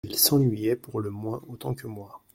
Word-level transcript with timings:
«Elle 0.03 0.17
s'ennuyait, 0.17 0.75
pour 0.75 0.99
le 0.99 1.11
moins, 1.11 1.43
autant 1.47 1.75
que 1.75 1.85
moi. 1.85 2.23